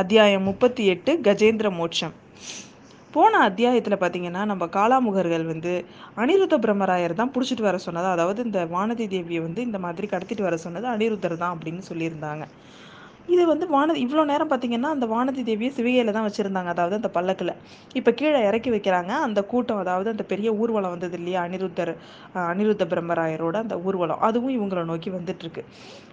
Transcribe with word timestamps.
அத்தியாயம் 0.00 0.46
முப்பத்தி 0.48 0.82
எட்டு 0.86 1.12
கஜேந்திர 1.24 1.68
மோட்சம். 1.78 2.12
போன 3.14 3.40
அத்தியாயத்தில் 3.48 3.96
பார்த்தீங்கன்னா 4.02 4.42
நம்ம 4.50 4.64
காலாமுகர்கள் 4.76 5.44
வந்து 5.50 5.72
அனிருத்த 6.22 6.56
பிரம்மராயர் 6.64 7.14
தான் 7.18 7.32
பிடிச்சிட்டு 7.34 7.64
வர 7.66 7.78
சொன்னது. 7.78 8.08
அதாவது 8.14 8.40
இந்த 8.44 8.60
வானதி 8.74 9.06
தேவியை 9.14 9.40
வந்து 9.42 9.60
இந்த 9.62 9.78
மாதிரி 9.78 10.08
கடத்திட்டு 10.12 10.46
வர 10.46 10.56
சொன்னது 10.56 10.88
அனிருத்தர் 10.94 11.36
தான் 11.42 11.54
அப்படின்னு 11.56 11.82
சொல்லியிருந்தாங்க. 11.90 12.46
இது 13.28 13.42
வந்து 13.50 13.66
வானதி 13.74 13.98
இவ்வளோ 14.04 14.22
நேரம் 14.30 14.50
பார்த்தீங்கன்னா 14.50 14.88
அந்த 14.94 15.06
வானதி 15.12 15.42
தேவியை 15.48 15.70
சிவிகையில் 15.76 16.12
தான் 16.16 16.26
வச்சுருந்தாங்க. 16.26 16.70
அதாவது 16.74 16.94
அந்த 17.00 17.10
பல்லக்கில். 17.16 17.52
இப்போ 17.98 18.10
கீழே 18.20 18.38
இறக்கி 18.48 18.70
வைக்கிறாங்க. 18.74 19.12
அந்த 19.26 19.40
கூட்டம் 19.52 19.80
அதாவது 19.82 20.08
அந்த 20.10 20.24
பெரிய 20.32 20.48
ஊர்வலம் 20.52 20.94
வந்தது 20.94 21.16
இல்லையா? 21.20 21.42
அனிருத்தர் 21.48 21.92
அனிருத்த 22.52 22.86
பிரம்மராயரோட 22.92 23.58
அந்த 23.64 23.76
ஊர்வலம். 23.86 24.22
அதுவும் 24.28 24.54
இவங்களை 24.58 24.84
நோக்கி 24.92 25.12
வந்துட்டுருக்கு. 25.18 25.64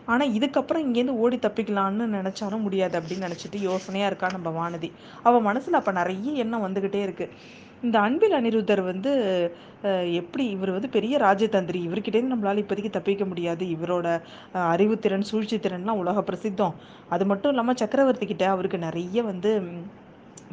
ஆனால் 0.05 0.33
இதுக்கப்புறம் 0.37 0.85
இங்கேருந்து 0.87 1.19
ஓடி 1.23 1.39
தப்பிக்கலான்னு 1.47 2.05
நினச்சாலும் 2.17 2.65
முடியாது 2.67 2.95
அப்படின்னு 2.99 3.27
நினச்சிட்டு 3.27 3.59
யோசனையாக 3.69 4.11
இருக்கா 4.11 4.29
நம்ம 4.37 4.51
வானதி. 4.59 4.91
அவள் 5.23 5.47
மனசில் 5.49 5.79
அப்போ 5.81 5.91
நிறைய 6.01 6.31
எண்ணம் 6.45 6.65
வந்துக்கிட்டே 6.67 7.01
இருக்குது 7.07 7.67
இந்த 7.87 7.97
அன்பில் 8.05 8.35
அனிருத்தர் 8.37 8.81
வந்து 8.91 9.11
எப்படி 10.21 10.45
இவர் 10.55 10.75
வந்து 10.75 10.89
பெரிய 10.95 11.17
ராஜதந்திரி 11.25 11.79
இவர்கிட்டேருந்து 11.87 12.33
நம்மளால் 12.33 12.61
இப்போதைக்கு 12.63 12.91
தப்பிக்க 12.97 13.25
முடியாது. 13.31 13.63
இவரோட 13.75 14.07
அறிவுத்திறன் 14.73 15.29
சூழ்ச்சி 15.29 15.57
திறன்லாம் 15.65 16.01
உலக 16.03 16.23
பிரசித்தம். 16.29 16.75
அது 17.15 17.25
மட்டும் 17.31 17.53
இல்லாமல் 17.53 17.79
சக்கரவர்த்தி 17.83 18.27
கிட்ட 18.31 18.45
அவருக்கு 18.55 18.79
நிறைய 18.87 19.23
வந்து 19.31 19.53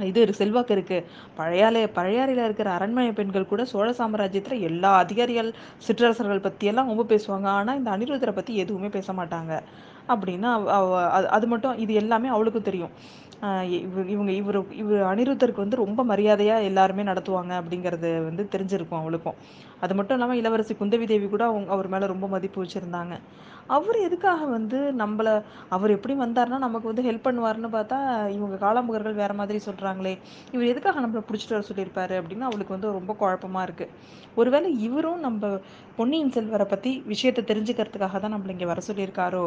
இது 0.08 0.22
செல்வாக்கு 0.38 0.72
இருக்கு. 0.76 0.96
பழையாலே 1.36 1.82
பழையாறையில் 1.98 2.46
இருக்கிற 2.46 2.68
அரண்மனை 2.76 3.12
பெண்கள் 3.18 3.50
கூட 3.52 3.62
சோழ 3.70 3.88
சாம்ராஜ்யத்தில் 4.00 4.64
எல்லா 4.68 4.90
அதிகாரிகள் 5.02 5.50
சிற்றரசர்கள் 5.86 6.46
பற்றியெல்லாம் 6.46 6.90
ரொம்ப 6.92 7.04
பேசுவாங்க. 7.12 7.48
ஆனால் 7.58 7.78
இந்த 7.80 7.90
அனிருத்தரை 7.96 8.34
பற்றி 8.38 8.54
எதுவுமே 8.64 8.90
பேச 8.96 9.12
மாட்டாங்க. 9.20 9.52
அப்படின்னா 10.12 10.50
அது 11.36 11.46
மட்டும் 11.52 11.78
இது 11.84 11.92
எல்லாமே 12.02 12.28
அவளுக்கும் 12.34 12.68
தெரியும். 12.68 12.92
இவங்க 14.14 14.32
இவர் 14.40 14.58
இவர் 14.72 15.02
அனிருத்தருக்கு 15.10 15.64
வந்து 15.64 15.76
ரொம்ப 15.76 16.00
மரியாதையாக 16.04 16.68
எல்லாருமே 16.70 17.02
நடத்துவாங்க 17.02 17.52
அப்படிங்கிறது 17.60 18.10
வந்து 18.28 18.42
தெரிஞ்சிருக்கும் 18.54 19.00
அவளுக்கும். 19.00 19.36
அது 19.80 19.94
மட்டும் 19.94 20.16
இல்லாமல் 20.16 20.40
இளவரசி 20.42 20.74
குந்தவி 20.74 21.06
தேவி 21.06 21.26
கூட 21.28 21.44
அவங்க 21.44 21.70
அவர் 21.76 21.88
மேலே 21.88 22.06
ரொம்ப 22.06 22.26
மதிப்பு 22.34 22.64
வச்சுருந்தாங்க. 22.64 23.14
அவர் 23.68 23.96
எதுக்காக 23.98 24.44
வந்து 24.46 24.78
நம்மளை 24.98 25.32
அவர் 25.68 25.90
எப்படி 25.90 26.14
வந்தார்னா 26.14 26.58
நமக்கு 26.58 26.90
வந்து 26.90 27.02
ஹெல்ப் 27.02 27.24
பண்ணுவார்னு 27.24 27.70
பார்த்தா 27.72 27.98
இவங்க 28.28 28.56
காலாம்புகர்கள் 28.56 29.12
வேற 29.14 29.32
மாதிரி 29.32 29.58
சொல்கிறாங்களே 29.66 30.12
இவர் 30.52 30.66
எதுக்காக 30.66 31.00
நம்மளை 31.00 31.22
பிடிச்சிட்டு 31.28 31.56
வர 31.56 31.64
சொல்லியிருப்பாரு 31.68 32.14
அப்படின்னு 32.20 32.40
அவளுக்கு 32.40 32.76
வந்து 32.76 32.92
ரொம்ப 32.92 33.14
குழப்பமாக 33.14 33.66
இருக்குது 33.68 33.92
ஒருவேளை 34.34 34.70
இவரும் 34.80 35.20
நம்ம 35.20 35.50
பொன்னியின் 35.96 36.30
செல்வரை 36.30 36.66
பற்றி 36.66 37.02
விஷயத்தை 37.06 37.44
தெரிஞ்சுக்கிறதுக்காக 37.44 38.20
தான் 38.20 38.34
நம்மளை 38.34 38.48
இங்கே 38.48 38.64
வர 38.64 38.82
சொல்லியிருக்காரோ? 38.88 39.44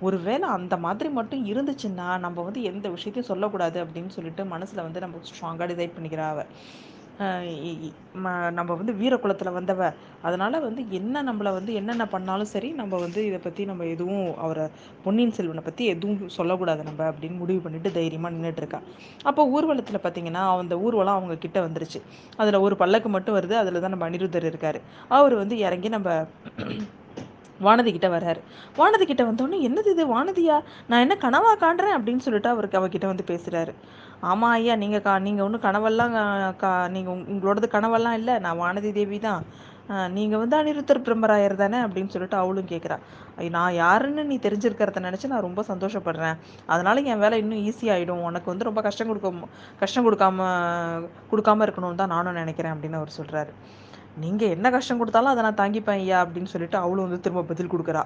ஒருவேளை 0.00 0.48
அந்த 0.50 0.76
மாதிரி 0.76 1.08
மட்டும் 1.10 1.46
இருந்துச்சுன்னா 1.46 2.18
நம்ம 2.18 2.42
வந்து 2.42 2.62
எந்த 2.62 2.88
விஷயத்தையும் 2.88 3.30
சொல்லக்கூடாது 3.32 3.84
அப்படின்னு 3.84 4.08
சொல்லிட்டு 4.08 4.44
மனசில் 4.46 4.82
வந்து 4.82 5.00
நம்ம 5.00 5.20
ஸ்ட்ராங்காக 5.30 5.68
டிசைட் 5.72 5.96
பண்ணிக்கிறா 5.96 6.26
அவள் 6.28 6.50
நம்ம 8.58 8.70
வந்து 8.80 8.92
வீரகுலத்தில் 9.00 9.54
வந்தவ 9.56 9.80
அதனால் 10.26 10.56
வந்து 10.66 10.82
என்ன 10.98 11.22
நம்மளை 11.28 11.50
வந்து 11.58 11.72
என்னென்ன 11.80 12.04
பண்ணாலும் 12.14 12.50
சரி 12.52 12.68
நம்ம 12.80 12.98
வந்து 13.04 13.20
இதை 13.28 13.38
பற்றி 13.46 13.62
நம்ம 13.70 13.86
எதுவும் 13.94 14.26
அவரை 14.44 14.64
பொன்னியின் 15.04 15.36
செல்வனை 15.38 15.64
பற்றி 15.68 15.84
எதுவும் 15.94 16.22
சொல்லக்கூடாது 16.36 16.82
நம்ம 16.88 17.02
அப்படின்னு 17.10 17.38
முடிவு 17.42 17.60
பண்ணிட்டு 17.66 17.92
தைரியமாக 17.98 18.34
நின்றுட்டு 18.36 18.62
இருக்கா. 18.64 18.80
அப்போ 19.30 19.44
ஊர்வலத்தில் 19.56 20.02
பார்த்தீங்கன்னா 20.04 20.44
அந்த 20.64 20.76
ஊர்வலம் 20.86 21.18
அவங்க 21.18 21.36
கிட்ட 21.44 21.60
வந்துருச்சு. 21.66 22.00
அதில் 22.40 22.62
ஒரு 22.66 22.76
பல்லக்கு 22.82 23.10
மட்டும் 23.16 23.38
வருது. 23.38 23.56
அதில் 23.62 23.82
தான் 23.84 23.94
நம்ம 23.96 24.08
அனிருத்தர் 24.10 24.50
இருக்கார். 24.52 24.80
அவர் 25.18 25.36
வந்து 25.42 25.56
இறங்கி 25.66 25.90
நம்ம 25.96 26.10
வானதி 27.66 27.90
கிட்ட 27.94 28.08
வர்றாரு. 28.14 28.40
வானதி 28.78 29.04
கிட்ட 29.08 29.22
வந்தோடனே 29.28 29.58
என்னது 29.66 29.90
இது? 29.94 30.04
வானதியா? 30.14 30.56
நான் 30.90 31.02
என்ன 31.04 31.14
கனவா 31.24 31.50
காண்றேன்? 31.60 31.96
அப்படின்னு 31.96 32.24
சொல்லிட்டு 32.24 32.50
அவருக்கு 32.54 32.78
அவகிட்ட 32.80 33.06
வந்து 33.10 33.24
பேசுறாரு. 33.30 33.72
ஆமா 34.30 34.48
ஐயா 34.56 34.74
நீங்கள் 34.82 35.02
கா 35.04 35.12
நீங்கள் 35.26 35.44
ஒன்றும் 35.46 35.64
கனவெல்லாம் 35.66 36.12
கா 36.62 36.70
நீங்கள் 36.94 37.14
உங்களோடது 37.32 37.68
கனவெல்லாம் 37.76 38.16
இல்லை. 38.20 38.34
நான் 38.44 38.60
வானதி 38.62 38.90
தேவி 38.98 39.18
தான். 39.28 39.42
நீங்கள் 40.16 40.40
வந்து 40.42 40.56
அனிருத்தர் 40.58 41.02
பிரம்மராயர் 41.06 41.54
தானே 41.62 41.78
அப்படின்னு 41.84 42.12
சொல்லிட்டு 42.14 42.38
அவளும் 42.42 42.68
கேட்குறா 42.72 42.96
நான் 43.56 43.72
யாருன்னு 43.82 44.22
நீ 44.30 44.36
தெரிஞ்சிருக்கிறத 44.44 45.00
நினச்சி 45.06 45.30
நான் 45.32 45.46
ரொம்ப 45.46 45.60
சந்தோஷப்படுறேன். 45.70 46.36
அதனால 46.72 47.02
என் 47.12 47.22
வேலை 47.24 47.38
இன்னும் 47.42 47.64
ஈஸியாகிடும் 47.70 48.22
உனக்கு 48.28 48.50
வந்து 48.52 48.68
ரொம்ப 48.68 48.82
கஷ்டம் 48.86 49.10
கொடுக்க 49.10 49.48
கஷ்டம் 49.82 50.06
கொடுக்காம 50.08 50.46
கொடுக்காம 51.32 51.66
இருக்கணும்னு 51.66 52.00
தான் 52.02 52.14
நானும் 52.16 52.40
நினைக்கிறேன் 52.42 52.74
அப்படின்னு 52.74 53.00
அவர் 53.00 53.18
சொல்கிறாரு 53.18 53.52
நீங்கள் 54.22 54.52
என்ன 54.56 54.66
கஷ்டம் 54.76 55.00
கொடுத்தாலும் 55.00 55.32
அதை 55.32 55.42
நான் 55.48 55.60
தாங்கிப்பேன் 55.60 56.00
ஐயா 56.04 56.18
அப்படின்னு 56.24 56.52
சொல்லிட்டு 56.54 56.78
அவளும் 56.84 57.06
வந்து 57.06 57.22
திரும்ப 57.26 57.44
பதில் 57.50 57.72
கொடுக்குறா. 57.74 58.02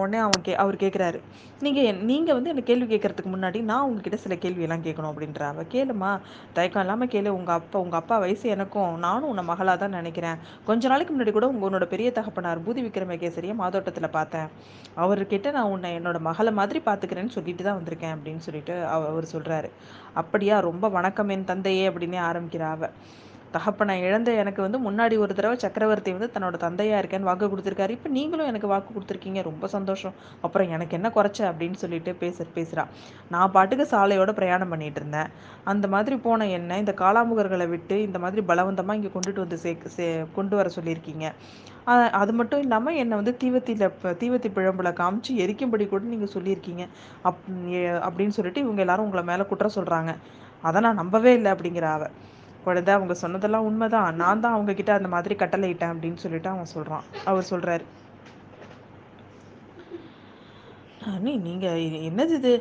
உடனே 0.00 0.18
அவன் 0.24 0.44
கே 0.46 0.52
அவர் 0.62 0.76
கேட்குறாரு 0.82 1.18
நீங்கள் 1.64 1.98
நீங்கள் 2.10 2.36
வந்து 2.36 2.50
என்ன 2.52 2.62
கேள்வி 2.68 2.86
கேட்கறதுக்கு 2.90 3.30
முன்னாடி 3.34 3.58
நான் 3.70 3.86
உங்ககிட்ட 3.88 4.18
சில 4.24 4.34
கேள்வியெல்லாம் 4.44 4.84
கேட்கணும் 4.86 5.10
அப்படின்ற 5.12 5.42
அவள் 5.52 5.68
கேளுமா 5.74 6.10
தயக்கம் 6.56 6.82
இல்லாமல் 6.84 7.10
கேளு. 7.14 7.30
உங்கள் 7.38 7.56
அப்பா 7.58 7.78
உங்கள் 7.84 8.00
அப்பா 8.00 8.16
வயசு 8.24 8.46
எனக்கும் 8.54 8.92
நானும் 9.06 9.30
உன்னை 9.32 9.44
மகளாக 9.50 9.78
தான் 9.82 9.96
நினைக்கிறேன். 9.98 10.38
கொஞ்ச 10.68 10.82
நாளைக்கு 10.92 11.14
முன்னாடி 11.14 11.34
கூட 11.36 11.48
உங்கள் 11.52 11.68
உன்னோட 11.68 11.88
பெரிய 11.94 12.10
தகப்பனார் 12.18 12.64
பூதி 12.66 12.82
விக்ரமகேசரியை 12.86 13.56
மாதோட்டத்தில் 13.62 14.14
பார்த்தேன். 14.18 14.48
அவர்கிட்ட 15.04 15.50
நான் 15.58 15.72
உன்னை 15.74 15.90
என்னோட 15.98 16.20
மகளை 16.28 16.52
மாதிரி 16.60 16.80
பார்த்துக்கிறேன்னு 16.88 17.36
சொல்லிட்டு 17.38 17.66
தான் 17.68 17.78
வந்திருக்கேன் 17.80 18.14
அப்படின்னு 18.16 18.44
சொல்லிட்டு 18.48 18.76
அவர் 19.10 19.32
சொல்கிறாரு 19.34 19.70
அப்படியா 20.22 20.56
ரொம்ப 20.70 20.88
வணக்கம் 20.98 21.32
என் 21.36 21.50
தந்தையே 21.52 21.84
அப்படின்னே 21.90 22.20
ஆரம்பிக்கிறா 22.30 22.68
அவள் 22.76 22.94
தகப்பனை 23.56 23.94
இழந்த 24.06 24.30
எனக்கு 24.42 24.60
வந்து 24.64 24.78
முன்னாடி 24.86 25.14
ஒரு 25.24 25.32
தடவை 25.38 25.56
சக்கரவர்த்தி 25.64 26.10
வந்து 26.16 26.28
தன்னோட 26.34 26.56
தந்தையாக 26.64 27.00
இருக்கேன்னு 27.02 27.28
வாக்கு 27.30 27.46
கொடுத்துருக்காரு. 27.52 27.92
இப்போ 27.96 28.08
நீங்களும் 28.16 28.48
எனக்கு 28.52 28.68
வாக்கு 28.72 28.90
கொடுத்துருக்கீங்க. 28.94 29.42
ரொம்ப 29.48 29.66
சந்தோஷம். 29.76 30.14
அப்புறம் 30.46 30.70
எனக்கு 30.76 30.96
என்ன 30.98 31.10
குறைச்ச 31.16 31.40
அப்படின்னு 31.50 31.78
சொல்லிட்டு 31.82 32.12
பேச 32.22 32.46
பேசுகிறா 32.56 32.84
நான் 33.34 33.52
பாட்டுக்கு 33.56 33.86
சாலையோட 33.94 34.32
பிரயாணம் 34.40 34.72
பண்ணிட்டு 34.74 35.00
இருந்தேன். 35.02 35.30
அந்த 35.72 35.86
மாதிரி 35.94 36.18
போன 36.26 36.48
என்ன 36.58 36.78
இந்த 36.82 36.94
காலாமுகர்களை 37.02 37.68
விட்டு 37.74 37.98
இந்த 38.08 38.20
மாதிரி 38.24 38.42
பலவந்தமாக 38.50 38.98
இங்கே 39.00 39.12
கொண்டுட்டு 39.16 39.44
வந்து 39.44 39.58
சே 39.64 39.72
சே 39.96 40.08
கொண்டு 40.38 40.56
வர 40.60 40.70
சொல்லியிருக்கீங்க. 40.78 41.26
அது 42.20 42.32
மட்டும் 42.38 42.62
இல்லாமல் 42.64 42.98
என்னை 43.00 43.14
வந்து 43.20 43.32
தீவத்தியில் 43.40 43.88
தீவத்தி 44.20 44.48
பிழம்புல 44.56 44.90
காமிச்சு 45.00 45.32
எரிக்கும்படி 45.44 45.86
கூட 45.88 46.04
நீங்கள் 46.12 46.34
சொல்லியிருக்கீங்க. 46.36 46.84
அப் 47.28 47.42
அப்படின்னு 48.06 48.36
சொல்லிட்டு 48.38 48.62
இவங்க 48.64 48.80
எல்லாரும் 48.84 49.06
உங்களை 49.08 49.24
மேலே 49.30 49.44
குற்றம் 49.50 49.76
சொல்கிறாங்க 49.78 50.12
அதை 50.68 50.78
நான் 50.86 51.00
நம்பவே 51.00 51.32
இல்லை 51.38 51.50
அப்படிங்கிற 51.54 51.88
அவள் 51.96 52.14
குழந்தை 52.66 52.92
அவங்க 52.98 53.14
சொன்னதெல்லாம் 53.22 53.66
உண்மைதான். 53.70 54.08
நான் 54.22 54.42
தான் 54.44 54.56
அவங்க 54.56 54.74
கிட்ட 54.78 54.92
அந்த 55.00 55.10
மாதிரி 55.16 55.34
கட்டளையிட்டேன் 55.42 55.92
அப்படின்னு 55.94 56.22
சொல்லிட்டு 56.24 56.50
அவன் 56.54 56.74
சொல்றான். 56.76 57.04
அவர் 57.30 57.50
சொல்றாரு. 57.52 57.84
அண்ணி 61.12 61.32
நீங்க 61.46 61.66
என்னது 62.08 62.34
இது? 62.40 62.52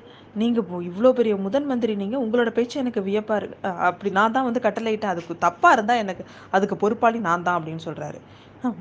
நீங்க 0.41 0.59
இவ்வளோ 0.88 1.09
பெரிய 1.18 1.34
முதன் 1.44 1.68
மந்திரி 1.69 1.94
நீங்க 2.02 2.18
உங்களோட 2.24 2.50
பேச்சு 2.58 2.75
எனக்கு 2.81 3.02
வியப்பா 3.09 3.36
இருக்கு. 3.40 3.58
அப்படி 3.90 4.09
நான் 4.18 4.36
தான் 4.38 4.47
வந்து 4.47 4.64
கட்டளையிட்டேன் 4.66 5.14
அதுக்கு 5.14 5.34
தப்பா 5.46 5.69
இருந்தா 5.78 5.96
எனக்கு 6.03 6.24
அதுக்கு 6.58 6.78
பொறுப்பாளி 6.84 7.20
நான் 7.28 7.46
தான் 7.47 7.59
அப்படின்னு 7.59 7.85
சொல்றாரு. 7.90 8.20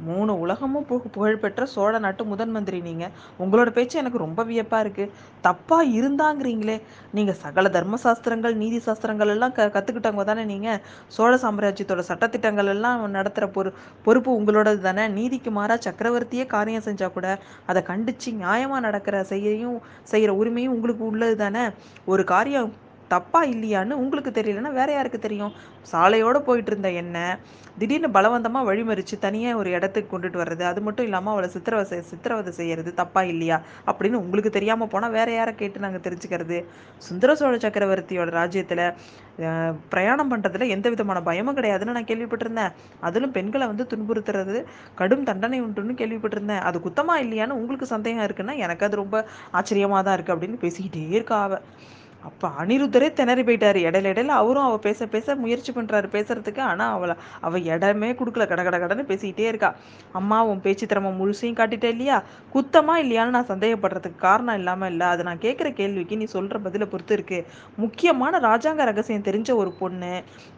மூணு 0.07 0.33
உலகமும் 0.39 0.87
புக 0.91 1.09
புகழ்பெற்ற 1.17 1.67
சோழ 1.67 1.99
நாட்டு 1.99 2.25
முதன் 2.25 2.51
மந்திரி 2.51 2.81
நீங்கள் 2.81 3.13
உங்களோட 3.43 3.71
பேச்சு 3.71 3.99
எனக்கு 3.99 4.19
ரொம்ப 4.19 4.41
வியப்பாக 4.45 4.85
இருக்குது 4.85 5.13
தப்பாக 5.47 5.87
இருந்தாங்கிறீங்களே. 5.99 6.77
நீங்கள் 7.17 7.39
சகல 7.45 7.69
தர்ம 7.69 7.97
சாஸ்திரங்கள் 7.97 8.55
நீதி 8.63 8.79
சாஸ்திரங்கள் 8.79 9.33
எல்லாம் 9.35 9.55
க 9.59 9.69
கற்றுக்கிட்டவங்க 9.77 10.25
தானே 10.25 10.45
நீங்கள் 10.45 10.81
சோழ 11.17 11.33
சாம்ராஜ்யத்தோட 11.37 12.05
சட்டத்திட்டங்கள் 12.11 12.71
எல்லாம் 12.75 13.03
நடத்துகிற 13.17 13.49
பொறு 13.57 13.73
பொறுப்பு 14.07 14.31
உங்களோடது 14.41 14.81
தானே. 14.89 15.09
நீதிக்கு 15.19 15.51
மாறாக 15.51 15.81
சக்கரவர்த்தியே 15.89 16.47
காரியம் 16.47 16.87
செஞ்சால் 16.89 17.15
கூட 17.17 17.39
அதை 17.67 17.83
கண்டித்து 17.83 18.33
நியாயமாக 18.45 18.81
நடக்கிற 18.81 19.25
செய்யையும் 19.33 19.79
செய்கிற 20.05 20.33
உரிமையும் 20.43 20.75
உங்களுக்கு 20.79 21.05
உள்ளது 21.11 21.37
தானே. 21.37 21.65
ஒரு 22.05 22.25
காரியம் 22.25 22.71
தப்பா 23.15 23.41
இல்லையான்னு 23.55 24.01
உங்களுக்கு 24.03 24.31
தெரியலன்னா 24.39 24.73
வேற 24.81 24.89
யாருக்கு 24.97 25.21
தெரியும்? 25.27 25.53
சாலையோட 25.93 26.37
போயிட்டு 26.49 26.71
இருந்த 26.73 26.91
என்ன? 27.03 27.17
திடீர்னு 27.81 28.09
பலவந்தமாக 28.17 28.67
வழிமறிச்சு 28.69 29.17
தனியாக 29.25 29.59
ஒரு 29.61 29.69
இடத்துக்கு 29.77 30.11
கொண்டுட்டு 30.13 30.39
வர்றது 30.41 30.65
அது 30.71 30.81
மட்டும் 30.87 31.07
இல்லாமல் 31.09 31.33
அவளை 31.35 31.49
சித்திரவதை 31.55 31.99
சித்திரவதை 32.11 32.53
செய்யறது 32.59 32.91
தப்பா 33.01 33.21
இல்லையா? 33.33 33.57
அப்படின்னு 33.91 34.21
உங்களுக்கு 34.25 34.51
தெரியாமல் 34.57 34.91
போனால் 34.95 35.15
வேற 35.19 35.29
யாரை 35.37 35.53
கேட்டு 35.61 35.85
நாங்கள் 35.85 36.05
தெரிஞ்சுக்கிறது? 36.07 36.59
சுந்தர 37.09 37.35
சோழ 37.41 37.55
சக்கரவர்த்தியோட 37.65 38.31
ராஜ்யத்தில் 38.41 38.85
பிரயாணம் 39.93 40.31
பண்ணுறதுல 40.33 40.69
எந்த 40.77 40.87
விதமான 40.95 41.19
பயமும் 41.29 41.57
கிடையாதுன்னு 41.59 41.97
நான் 41.99 42.11
கேள்விப்பட்டிருந்தேன். 42.11 42.75
அதிலும் 43.09 43.35
பெண்களை 43.39 43.67
வந்து 43.73 43.87
துன்புறுத்துறது 43.93 44.61
கடும் 45.01 45.27
தண்டனை 45.31 45.61
உண்டுன்னு 45.67 45.95
கேள்விப்பட்டிருந்தேன். 46.03 46.63
அது 46.69 46.79
குத்தமா 46.87 47.17
இல்லையான்னு 47.25 47.59
உங்களுக்கு 47.61 47.89
சந்தேகம் 47.95 48.27
இருக்குன்னா 48.29 48.57
எனக்கு 48.67 48.87
அது 48.89 49.03
ரொம்ப 49.03 49.17
ஆச்சரியமாக 49.59 50.03
தான் 50.09 50.17
இருக்குது 50.19 50.37
அப்படின்னு 50.37 50.63
பேசிக்கிட்டே 50.67 51.05
இருக்கா 51.17 51.39
அவள் 51.49 51.65
அப்போ 52.29 52.49
அனிருத்தரே 52.63 53.09
திணறி 53.19 53.43
போயிட்டாரு. 53.47 53.79
இடையில 53.89 54.11
இடையில 54.13 54.35
அவரும் 54.41 54.67
அவள் 54.67 54.83
பேச 54.87 55.07
பேச 55.15 55.35
முயற்சி 55.45 55.71
பண்ணுறாரு 55.77 56.09
பேசுறதுக்கு. 56.17 56.63
ஆனால் 56.71 56.93
அவளை 56.97 57.15
அவள் 57.47 57.67
இடமே 57.75 58.11
கொடுக்கல. 58.21 58.47
கட 58.53 58.63
கட 58.67 58.77
கடன்னு 58.83 59.05
பேசிக்கிட்டே 59.11 59.47
இருக்கா. 59.53 59.71
அம்மா 60.21 60.39
உன் 60.51 60.61
பேச்சு 60.67 60.87
திறமை 60.93 61.11
முழுசையும் 61.21 61.59
காட்டிட்டே 61.61 61.91
இல்லையா? 61.95 62.19
குத்தமா 62.55 62.95
இல்லையான்னு 63.05 63.35
நான் 63.37 63.49
சந்தேகப்படுறதுக்கு 63.53 64.21
காரணம் 64.27 64.59
இல்லாமல் 64.61 64.91
இல்லை. 64.95 65.09
அதை 65.15 65.25
நான் 65.31 65.43
கேட்குற 65.47 65.71
கேள்விக்கு 65.81 66.21
நீ 66.23 66.29
சொல்கிற 66.37 66.59
பதிலை 66.67 66.89
பொறுத்து 66.93 67.17
இருக்கு. 67.19 67.41
முக்கியமான 67.85 68.41
ராஜாங்க 68.49 68.85
ரகசியம் 68.91 69.27
தெரிஞ்ச 69.31 69.51
ஒரு 69.63 69.73
பொண்ணு 69.81 70.13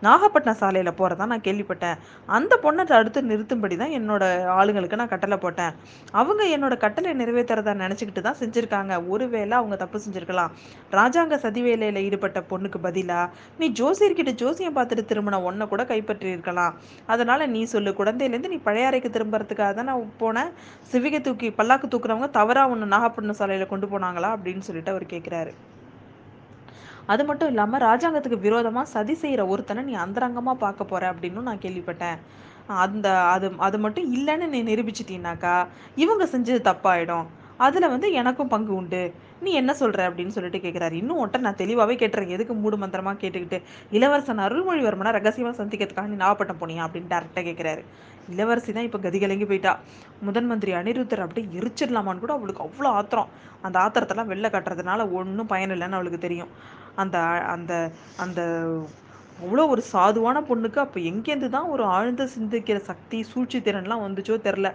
நாகப்பட்டினம் 0.09 0.61
சாலையில் 0.63 0.99
போகிறதா 1.01 1.31
நான் 1.33 1.47
கேள்விப்பட்டேன். 1.49 1.97
அந்த 2.39 2.53
பொண்ணை 2.65 2.83
அடுத்து 3.01 3.21
நிறுத்தும்படி 3.31 3.77
தான் 3.83 3.95
என்னோட 3.99 4.25
ஆளுங்களுக்கு 4.59 5.01
நான் 5.01 5.13
கட்டளை 5.15 5.37
போட்டேன். 5.45 5.73
அவங்க 6.21 6.43
என்னோட 6.57 6.75
கட்டளை 6.85 7.13
நிறைவேற்றுறதா 7.23 7.73
நினச்சிக்கிட்டு 7.85 8.23
தான் 8.29 8.41
செஞ்சுருக்காங்க. 8.43 8.93
ஒருவேளை 9.13 9.55
அவங்க 9.61 9.77
தப்பு 9.83 10.01
செஞ்சுருக்கலாம். 10.07 10.53
ராஜாங்க 10.99 11.37
சதி 11.45 11.54
சதி 11.55 11.63
வேலையில 11.67 12.01
ஈடுபட்ட 12.07 12.39
பொண்ணுக்கு 12.51 12.79
பதிலா 12.85 13.19
நீ 13.59 13.67
ஜோசியர்கிட்ட 13.81 14.33
ஜோசியம் 14.41 14.77
பார்த்துட்டு 14.79 15.03
திரும்பின 15.11 15.39
ஒன்றை 15.49 15.65
கூட 15.73 15.83
கைப்பற்றியிருக்கலாம். 15.91 16.73
அதனால் 17.13 17.23
அதனால 17.25 17.47
நீ 17.55 17.61
சொல்லு 17.73 17.91
குழந்தையிலேருந்து 17.99 18.51
நீ 18.53 18.59
பழைய 18.67 18.89
அறைக்கு 18.89 19.09
திரும்புறதுக்காக 19.17 19.69
தான் 19.77 19.89
நான் 19.91 20.09
போனேன் 20.23 20.51
சிவிகை 20.91 21.21
தூக்கி 21.27 21.49
பல்லாக்கு 21.59 21.87
தூக்குறவங்க 21.93 22.29
தவறா 22.39 22.63
ஒன்று 22.73 22.87
நாகப்பட்டினம் 22.95 23.39
சாலையில 23.41 23.67
கொண்டு 23.73 23.87
போனாங்களா? 23.93 24.31
அப்படின்னு 24.37 24.67
சொல்லிட்டு 24.69 24.93
அவர் 24.95 25.07
கேட்குறாரு 25.15 25.53
அது 27.13 27.23
மட்டும் 27.29 27.51
இல்லாமல் 27.53 27.85
ராஜாங்கத்துக்கு 27.89 28.39
விரோதமாக 28.47 28.93
சதி 28.95 29.17
செய்கிற 29.23 29.45
ஒருத்தனை 29.53 29.85
நீ 29.91 29.97
அந்தரங்கமாக 30.05 30.63
பார்க்க 30.65 30.91
போற 30.93 31.13
அப்படின்னு 31.13 31.49
நான் 31.51 31.65
கேள்விப்பட்டேன். 31.65 32.19
அந்த 32.85 33.07
அது 33.35 33.47
அது 33.69 33.79
மட்டும் 33.87 34.07
இல்லைன்னு 34.19 34.47
நீ 34.57 34.61
நிரூபிச்சிட்டீனாக்கா 34.73 35.57
இவங்க 36.05 36.27
செஞ்சது 36.35 36.63
தப்பாயிடும். 36.71 37.27
அதில் 37.67 37.93
வந்து 37.93 38.09
எனக்கும் 38.21 38.51
பங்கு 38.55 38.73
உண்டு. 38.79 39.03
நீ 39.45 39.51
என்ன 39.61 39.73
சொல்கிற 39.81 40.03
அப்படின்னு 40.09 40.35
சொல்லிட்டு 40.37 40.61
கேட்குறாரு 40.65 40.95
இன்னும் 41.01 41.21
ஒட்ட 41.23 41.39
நான் 41.47 41.61
தெளிவாகவே 41.63 41.95
கேட்டுறேன். 42.03 42.33
எதுக்கு 42.37 42.55
மூடு 42.63 42.77
மந்திரமாக 42.83 43.19
கேட்டுக்கிட்டு 43.23 43.59
இளவரசன் 43.97 44.45
அருள்மொழிவர்மனை 44.47 45.13
ரகசியமாக 45.19 45.57
சந்திக்கிறதுக்காக 45.61 46.11
நீ 46.13 46.19
நாகப்பட்டம் 46.25 46.61
போனியா 46.63 46.85
அப்படின்னு 46.87 47.13
டேரெக்டாக 47.15 47.45
கேட்குறாரு 47.49 47.85
இளவரசி 48.35 48.71
தான் 48.73 48.87
இப்போ 48.89 48.99
கதிகலங்கி 49.07 49.47
போயிட்டா. 49.49 49.73
முதன் 50.27 50.49
மந்திரி 50.51 50.73
அனிருத்தர் 50.81 51.25
அப்படியே 51.25 51.47
எரிச்சிடலாமான்னு 51.59 52.23
கூட 52.25 52.35
அவளுக்கு 52.39 52.65
அவ்வளோ 52.67 52.91
ஆத்திரம். 52.99 53.31
அந்த 53.67 53.77
ஆத்திரத்தெல்லாம் 53.85 54.31
வெளில 54.33 54.49
கட்டுறதுனால 54.55 55.11
ஒன்றும் 55.19 55.51
பயன் 55.55 55.75
இல்லைன்னு 55.77 55.99
அவளுக்கு 55.99 56.21
தெரியும். 56.27 56.53
அந்த 57.03 57.19
அந்த 57.55 57.73
அந்த 58.25 58.41
அவ்வளோ 59.45 59.63
ஒரு 59.75 59.83
சாதுவான 59.93 60.41
பொண்ணுக்கு 60.49 60.79
அப்போ 60.83 60.99
எங்கேருந்து 61.11 61.49
தான் 61.55 61.71
ஒரு 61.75 61.85
ஆழ்ந்த 61.95 62.25
சிந்திக்கிற 62.35 62.79
சக்தி 62.91 63.19
சூழ்ச்சி 63.31 63.59
திறன்லாம் 63.69 64.05
வந்துச்சோ 64.07 64.37
தெரில 64.47 64.69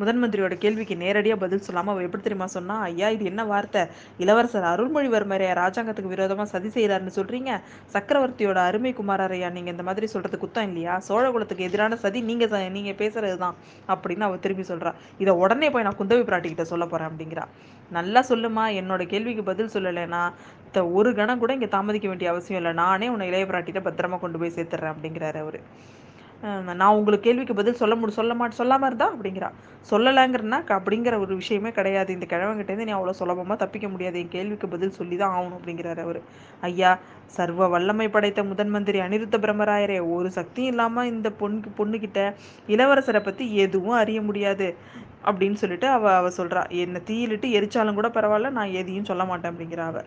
முதன் 0.00 0.20
மந்திரியோட 0.22 0.56
கேள்விக்கு 0.64 0.94
நேரடியாக 1.02 1.40
பதில் 1.44 1.64
சொல்லாமல் 1.66 1.92
அவள் 1.94 2.06
எப்படி 2.06 2.24
தெரியுமா 2.26 2.48
சொன்னா 2.56 2.76
ஐயா 2.88 3.08
இது 3.16 3.24
என்ன 3.32 3.42
வார்த்தை? 3.52 3.82
இளவரசர் 4.24 4.68
அருள்மொழிவர்மரையா 4.72 5.54
ராஜாங்கத்துக்கு 5.62 6.14
விரோதமாக 6.14 6.48
சதி 6.54 6.70
செய்கிறாருன்னு 6.76 7.16
சொல்கிறீங்க 7.18 7.50
சக்கரவர்த்தியோட 7.94 8.60
அருமை 8.68 8.92
குமாரரையா 9.00 9.50
நீங்கள் 9.56 9.74
இந்த 9.76 9.86
மாதிரி 9.88 10.08
சொல்கிறது 10.14 10.38
குத்தம் 10.44 10.68
இல்லையா? 10.70 10.94
சோழகுலத்துக்கு 11.08 11.66
எதிரான 11.68 11.98
சதி 12.04 12.22
நீங்கள் 12.30 12.66
நீங்கள் 12.76 12.98
பேசுறது 13.02 13.36
தான் 13.44 13.56
அப்படின்னு 13.94 14.26
அவள் 14.28 14.44
திரும்பி 14.46 14.66
சொல்கிறா 14.72 14.92
இதை 15.24 15.34
உடனே 15.44 15.70
போய் 15.74 15.86
நான் 15.88 15.98
குந்தவி 16.02 16.24
பிராட்டிக்கிட்ட 16.30 16.66
சொல்ல 16.72 16.84
போகிறேன் 16.92 17.10
அப்படிங்கிறா. 17.10 17.46
நல்லா 17.96 18.20
சொல்லுமா 18.30 18.64
என்னோட 18.80 19.02
கேள்விக்கு 19.12 19.42
பதில் 19.50 19.74
சொல்லலைன்னா 19.74 20.22
ஒரு 20.98 21.10
கணம் 21.18 21.40
கூட 21.42 21.52
இங்கே 21.56 21.68
தாமதிக்க 21.74 22.06
வேண்டிய 22.10 22.30
அவசியம் 22.32 22.60
இல்லை. 22.60 22.72
நானே 22.82 23.06
உன்னை 23.12 23.26
இளைய 23.30 23.46
பிராட்டிகிட்ட 23.50 23.80
பத்திரமா 23.86 24.16
கொண்டு 24.24 24.38
போய் 24.40 24.56
சேர்த்துறேன் 24.56 24.92
அப்படிங்கிறாரு 24.94 25.38
அவர். 25.44 25.60
நான் 26.78 26.96
உங்களுக்கு 26.98 27.26
கேள்விக்கு 27.26 27.54
பதில் 27.58 27.78
சொல்ல 27.80 27.94
முடி 28.00 28.12
சொல்ல 28.18 28.32
மாட்டேன் 28.40 28.58
சொல்லாமல் 28.60 28.88
இருந்தா 28.90 29.06
அப்படிங்கிறா. 29.12 29.48
சொல்லலைங்கிறனா 29.90 30.58
அப்படிங்கிற 30.76 31.14
ஒரு 31.24 31.32
விஷயமே 31.40 31.70
கிடையாது. 31.78 32.10
இந்த 32.16 32.26
கிழவங்கிட்டேருந்து 32.32 32.86
நீ 32.88 32.94
அவ்வளோ 32.98 33.14
சுலபமாக 33.20 33.56
தப்பிக்க 33.62 33.86
முடியாது. 33.94 34.16
என் 34.22 34.34
கேள்விக்கு 34.36 34.68
பதில் 34.74 34.94
சொல்லி 34.98 35.16
தான் 35.22 35.34
ஆகணும் 35.36 35.58
அப்படிங்கிறாரு 35.58 36.02
அவர். 36.06 36.20
ஐயா 36.68 36.90
சர்வ 37.36 37.68
வல்லமை 37.74 38.06
படைத்த 38.16 38.42
முதன் 38.50 38.72
மந்திரி 38.74 39.00
அனிருத்த 39.06 39.38
பிரம்மராயரே 39.44 39.98
ஒரு 40.16 40.30
சக்தியும் 40.38 40.72
இல்லாமல் 40.74 41.10
இந்த 41.14 41.30
பொண்ணு 41.42 41.74
பொண்ணுக்கிட்ட 41.80 42.20
இளவரசரை 42.74 43.22
பற்றி 43.28 43.46
எதுவும் 43.64 44.00
அறிய 44.02 44.20
முடியாது 44.28 44.68
அப்படின்னு 45.28 45.58
சொல்லிட்டு 45.62 45.88
அவ 45.96 46.12
அவ 46.20 46.28
சொல்றா. 46.40 46.62
என்னை 46.84 47.00
தீயிலிட்டு 47.10 47.48
எரிச்சாலும் 47.58 47.98
கூட 48.00 48.10
பரவாயில்ல 48.18 48.50
நான் 48.58 48.76
எதையும் 48.82 49.10
சொல்ல 49.10 49.24
மாட்டேன் 49.32 49.52
அப்படிங்கிறா 49.52 49.86
அவ. 49.92 49.98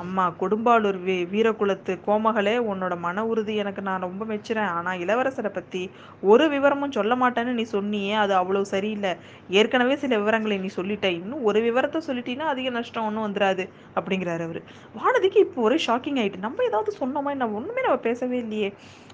அம்மா 0.00 0.24
கொடும்பாளூர் 0.40 0.98
வீ 1.06 1.14
வீரகுலத்து 1.32 1.92
கோமகளே 2.06 2.54
உன்னோட 2.70 2.94
மன 2.98 3.24
உறுதி 3.30 3.54
எனக்கு 3.62 3.82
நான் 3.88 4.04
ரொம்ப 4.06 4.22
மெச்சுறேன். 4.30 4.70
ஆனால் 4.76 5.00
இளவரசரை 5.04 5.50
பற்றி 5.56 5.82
ஒரு 6.30 6.44
விவரமும் 6.54 6.94
சொல்ல 6.96 7.14
மாட்டேன்னு 7.22 7.52
நீ 7.58 7.64
சொன்னியே 7.74 8.14
அது 8.22 8.34
அவ்வளோ 8.40 8.62
சரியில்லை. 8.72 9.12
ஏற்கனவே 9.58 9.96
சில 10.04 10.12
விவரங்களை 10.22 10.58
நீ 10.64 10.70
சொல்லிட்ட. 10.78 11.08
இன்னும் 11.20 11.44
ஒரு 11.50 11.60
விவரத்தை 11.66 12.00
சொல்லிட்டீங்கன்னா 12.08 12.52
அதிக 12.54 12.70
நஷ்டம் 12.78 13.08
ஒன்றும் 13.08 13.26
வந்துடாது 13.26 13.66
அப்படிங்கிறாரு 13.98 14.44
அவர். 14.48 14.60
வானதிக்கு 14.98 15.40
இப்போ 15.46 15.60
ஒரே 15.68 15.78
ஷாக்கிங் 15.88 16.20
ஆகிட்டு 16.22 16.44
நம்ம 16.46 16.64
ஏதாவது 16.70 16.92
சொன்னோமா 17.00 17.36
நம்ம 17.42 17.60
ஒன்றுமே 17.60 17.84
நம்ம 17.88 18.00
பேசவே 18.08 18.38
இல்லையே. 18.46 18.70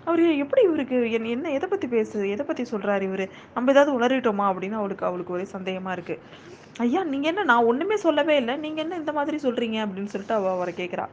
அவர் 0.07 0.23
எப்படி 0.45 0.63
இவருக்கு 0.69 0.97
என் 1.17 1.29
என்ன 1.35 1.51
எதை 1.57 1.67
பற்றி 1.73 1.89
பேசு 1.97 2.17
எதை 2.37 2.45
பற்றி 2.47 2.63
சொல்கிறாரு 2.71 3.05
இவர்? 3.11 3.27
நம்ம 3.57 3.71
ஏதாவது 3.75 3.93
உளறிட்டோமா? 3.99 4.47
அப்படின்னு 4.53 4.81
அவளுக்கு 4.81 5.05
அவளுக்கு 5.11 5.37
ஒரே 5.39 5.47
சந்தேகமாக 5.57 5.97
இருக்குது 5.99 6.61
ஐயா 6.83 7.01
நீங்கள் 7.13 7.31
என்ன 7.31 7.43
நான் 7.51 7.69
ஒன்றுமே 7.71 7.97
சொல்லவே 8.07 8.35
இல்லை. 8.43 8.55
நீங்கள் 8.65 8.85
என்ன 8.85 8.99
இந்த 9.01 9.13
மாதிரி 9.19 9.39
சொல்கிறீங்க 9.45 9.79
அப்படின்னு 9.85 10.13
சொல்லிட்டு 10.15 10.39
அவள் 10.39 10.55
அவரை 10.57 10.73
கேட்குறா 10.81 11.07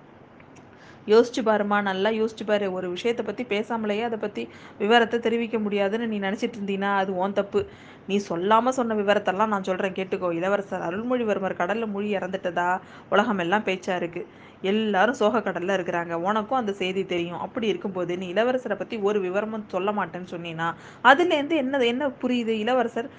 யோசிச்சு 1.12 1.42
பாருமா 1.48 1.77
நல்லா 1.89 2.10
யோசிச்சு 2.19 2.45
பாரு. 2.50 2.66
ஒரு 2.77 2.88
விஷயத்தை 2.95 3.24
பற்றி 3.27 3.44
பேசாமலேயே 3.54 4.04
அதை 4.07 4.18
பற்றி 4.24 4.44
விவரத்தை 4.81 5.18
தெரிவிக்க 5.25 5.57
முடியாதுன்னு 5.66 6.10
நீ 6.12 6.18
நினச்சிட்டு 6.25 6.57
இருந்தீங்கன்னா 6.60 6.92
அது 7.01 7.12
ஓன் 7.24 7.38
தப்பு. 7.39 7.62
நீ 8.10 8.18
சொல்லாமல் 8.27 8.75
சொன்ன 8.77 8.95
விவரத்தெல்லாம் 9.00 9.51
நான் 9.54 9.68
சொல்கிறேன் 9.69 9.98
கேட்டுக்கோ. 10.00 10.30
இளவரசர் 10.39 10.86
அருள்மொழிவர்மர் 10.88 11.60
கடலில் 11.62 11.94
மொழி 11.95 12.10
இறந்துட்டதா? 12.19 12.69
உலகம் 13.13 13.42
எல்லாம் 13.45 13.68
பேச்சா 13.69 13.95
இருக்குது 14.01 14.30
எல்லாரும் 14.72 15.18
சோக 15.20 15.42
கடலில் 15.48 15.76
இருக்கிறாங்க. 15.78 16.14
உனக்கும் 16.28 16.60
அந்த 16.60 16.72
செய்தி 16.82 17.02
தெரியும். 17.14 17.42
அப்படி 17.46 17.68
இருக்கும்போது 17.72 18.18
நீ 18.22 18.28
இளவரசரை 18.34 18.76
பற்றி 18.80 18.96
ஒரு 19.10 19.20
விவரமும் 19.26 19.68
சொல்ல 19.74 19.92
மாட்டேன்னு 20.00 20.32
சொன்னீன்னா 20.36 20.70
அதுலேருந்து 21.12 21.58
என்ன 21.64 21.84
என்ன 21.94 22.10
புரியுது? 22.24 22.56
இளவரசர் 22.64 23.10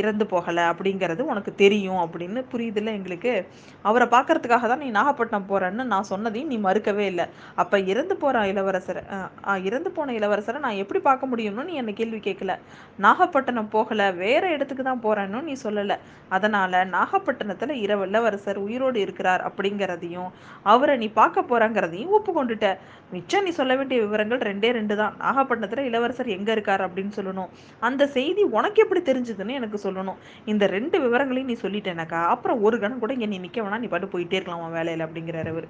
இறந்து 0.00 0.24
போகலை 0.30 0.62
அப்படிங்கிறது 0.70 1.22
உனக்கு 1.32 1.50
தெரியும் 1.62 2.00
அப்படின்னு 2.04 2.40
புரியுதுல்ல 2.52 2.94
எங்களுக்கு? 2.98 3.32
அவரை 3.88 4.06
பார்க்கறதுக்காக 4.14 4.68
தான் 4.70 4.82
நீ 4.84 4.88
நாகப்பட்டினம் 4.96 5.48
போகிறேன்னு 5.50 5.84
நான் 5.92 6.08
சொன்னதையும் 6.12 6.50
நீ 6.52 6.56
மறுக்கவே 6.64 7.04
இல்லை. 7.12 7.26
அப்போ 7.62 7.78
இறந்து 7.92 8.14
போகிற 8.22 8.44
இளவரசரை 8.52 9.02
இறந்து 9.68 9.90
போன 9.96 10.14
இளவரசரை 10.18 10.60
நான் 10.66 10.80
எப்படி 10.84 11.02
பார்க்க 11.08 11.30
முடியும்னு 11.32 11.68
நீ 11.70 11.74
என்னை 11.82 11.94
கேள்வி 12.00 12.20
கேட்கல. 12.28 12.54
நாகப்பட்டினம் 13.06 13.70
போகலை 13.76 14.08
வேற 14.24 14.44
இடத்துக்கு 14.56 14.84
தான் 14.90 15.04
போகிறேன்னு 15.06 15.42
நீ 15.50 15.56
சொல்லலை. 15.66 15.98
அதனால் 16.36 16.78
நாகப்பட்டினத்தில் 16.96 17.74
இரவு 17.84 18.04
இளவரசர் 18.10 18.58
உயிரோடு 18.66 18.98
இருக்கிறார் 19.04 19.44
அப்படிங்கிறதையும் 19.50 20.32
அவரை 20.78 20.96
நீ 21.02 21.10
பார்க்க 21.20 21.48
போகிறாங்கிறதையும் 21.50 22.14
ஒப்புக்கொண்டுட்ட. 22.18 22.68
மிச்சம் 23.14 23.46
நீ 23.46 23.52
சொல்ல 23.60 23.72
வேண்டிய 23.80 23.98
விவரங்கள் 24.06 24.40
ரெண்டே 24.50 24.70
ரெண்டு 24.78 24.94
தான். 25.02 25.14
நாகப்பட்டினத்தில் 25.24 25.86
இளவரசர் 25.90 26.34
எங்கே 26.38 26.52
இருக்கார் 26.56 26.84
அப்படின்னு 26.86 27.12
சொல்லணும். 27.18 27.52
அந்த 27.88 28.02
செய்தி 28.16 28.42
உனக்கு 28.58 28.82
எப்படி 28.84 29.02
தெரிஞ்சதுன்னு 29.10 29.58
எனக்கு 29.60 29.78
சொல்லணும். 29.86 30.18
இந்த 30.52 30.66
ரெண்டு 30.76 30.98
விவரங்களையும் 31.06 31.50
நீ 31.52 31.58
சொல்லிட்டேனாக்கா 31.64 32.20
அப்புறம் 32.34 32.60
ஒரு 32.68 32.78
கணம் 32.84 33.02
கூட 33.04 33.14
இங்கே 33.18 33.30
நீ 33.32 33.40
நிற்க 33.46 33.60
வேணா 33.64 33.80
நீ 33.84 33.90
பாட்டு 33.94 34.14
போயிட்டே 34.14 34.38
இருக்கலாம் 34.38 34.76
வேலையில் 34.80 35.06
அப்படிங்கிறார் 35.06 35.50
அவர். 35.54 35.68